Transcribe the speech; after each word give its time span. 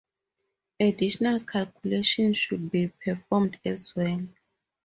Additional 0.79 1.41
calculations 1.41 2.35
should 2.39 2.71
be 2.71 2.87
performed 2.87 3.59
as 3.63 3.95
well. 3.95 4.27